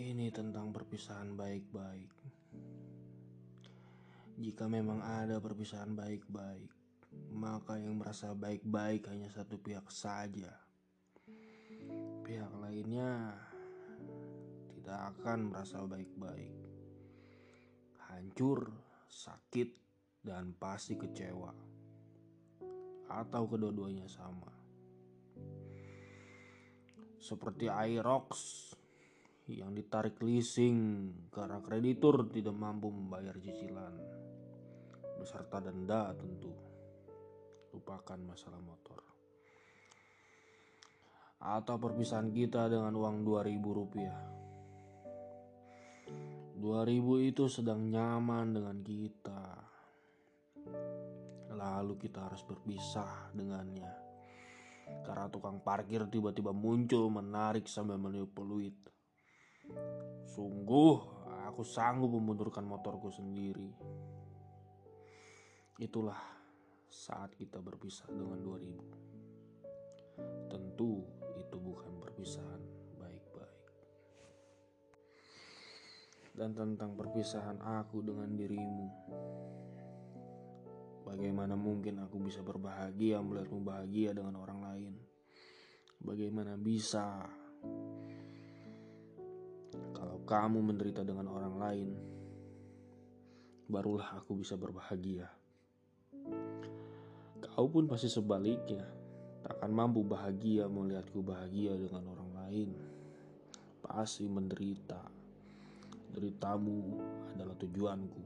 Ini 0.00 0.32
tentang 0.32 0.72
perpisahan 0.72 1.36
baik-baik. 1.36 2.08
Jika 4.40 4.64
memang 4.64 5.04
ada 5.04 5.36
perpisahan 5.44 5.92
baik-baik, 5.92 6.72
maka 7.36 7.76
yang 7.76 8.00
merasa 8.00 8.32
baik-baik 8.32 9.12
hanya 9.12 9.28
satu 9.28 9.60
pihak 9.60 9.84
saja. 9.92 10.56
Pihak 12.24 12.48
lainnya 12.64 13.36
tidak 14.72 15.20
akan 15.20 15.52
merasa 15.52 15.84
baik-baik. 15.84 16.56
Hancur, 18.08 18.72
sakit, 19.04 19.76
dan 20.24 20.56
pasti 20.56 20.96
kecewa. 20.96 21.52
Atau 23.12 23.52
kedua-duanya 23.52 24.08
sama. 24.08 24.48
Seperti 27.20 27.68
Aerox 27.68 28.32
yang 29.58 29.74
ditarik 29.74 30.20
leasing 30.22 31.10
karena 31.34 31.58
kreditur 31.58 32.30
tidak 32.30 32.54
mampu 32.54 32.92
membayar 32.94 33.34
cicilan 33.34 34.20
beserta 35.20 35.60
denda 35.60 36.16
tentu. 36.16 36.52
Lupakan 37.76 38.20
masalah 38.24 38.58
motor. 38.64 39.00
Atau 41.40 41.76
perpisahan 41.76 42.32
kita 42.32 42.72
dengan 42.72 42.96
uang 42.96 43.22
2000 43.24 43.78
rupiah. 43.78 44.20
2000 46.60 47.30
itu 47.32 47.44
sedang 47.48 47.88
nyaman 47.88 48.52
dengan 48.52 48.76
kita. 48.84 49.44
Lalu 51.56 51.94
kita 52.00 52.28
harus 52.28 52.44
berpisah 52.44 53.32
dengannya. 53.32 53.92
Karena 55.04 55.30
tukang 55.32 55.60
parkir 55.64 56.04
tiba-tiba 56.08 56.52
muncul 56.52 57.08
menarik 57.08 57.64
sambil 57.68 57.96
meniup 57.96 58.32
peluit. 58.36 58.76
Sungguh, 60.30 60.94
aku 61.50 61.66
sanggup 61.66 62.14
memundurkan 62.14 62.62
motorku 62.62 63.10
sendiri. 63.10 63.74
Itulah 65.80 66.40
saat 66.90 67.38
kita 67.38 67.62
berpisah 67.62 68.10
dengan 68.10 68.42
2000. 68.42 70.50
Tentu 70.50 71.06
itu 71.38 71.56
bukan 71.56 72.02
perpisahan 72.02 72.60
baik-baik. 72.98 73.64
Dan 76.36 76.52
tentang 76.52 76.98
perpisahan 76.98 77.62
aku 77.62 78.02
dengan 78.04 78.36
dirimu. 78.36 78.90
Bagaimana 81.06 81.54
mungkin 81.58 81.98
aku 82.06 82.22
bisa 82.22 82.38
berbahagia 82.44 83.18
melihatmu 83.18 83.66
bahagia 83.66 84.14
dengan 84.14 84.38
orang 84.38 84.62
lain? 84.62 84.94
Bagaimana 86.00 86.54
bisa 86.54 87.26
kamu 90.30 90.62
menderita 90.62 91.02
dengan 91.02 91.26
orang 91.26 91.54
lain? 91.58 91.90
Barulah 93.66 94.22
aku 94.22 94.38
bisa 94.38 94.54
berbahagia. 94.54 95.26
Kau 97.50 97.66
pun 97.66 97.90
pasti 97.90 98.06
sebaliknya 98.06 98.86
tak 99.42 99.58
akan 99.58 99.74
mampu 99.74 100.06
bahagia 100.06 100.70
melihatku 100.70 101.18
bahagia 101.26 101.74
dengan 101.74 102.14
orang 102.14 102.30
lain. 102.46 102.70
Pasti 103.82 104.30
menderita. 104.30 105.02
Deritamu 106.14 106.78
adalah 107.34 107.58
tujuanku. 107.58 108.22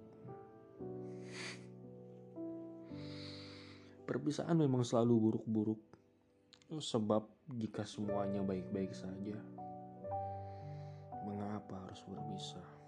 Perpisahan 4.05 4.61
memang 4.61 4.85
selalu 4.85 5.41
buruk-buruk. 5.41 5.81
Sebab 6.69 7.25
jika 7.57 7.89
semuanya 7.89 8.45
baik-baik 8.45 8.93
saja, 8.93 9.41
mengapa 11.25 11.81
harus 11.89 12.05
berpisah? 12.07 12.84